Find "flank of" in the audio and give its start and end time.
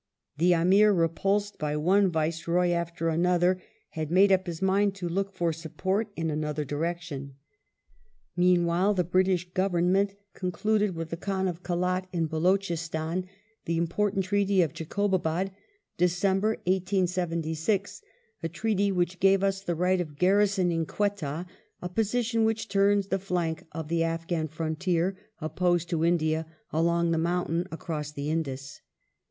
23.19-23.87